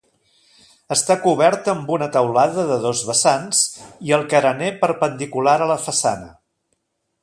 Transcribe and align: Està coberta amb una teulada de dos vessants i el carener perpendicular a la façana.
Està 0.95 1.17
coberta 1.25 1.71
amb 1.75 1.91
una 1.97 2.07
teulada 2.15 2.65
de 2.71 2.79
dos 2.87 3.05
vessants 3.11 3.63
i 4.09 4.17
el 4.21 4.27
carener 4.35 4.75
perpendicular 4.85 5.59
a 5.67 5.73
la 5.75 5.81
façana. 5.89 6.37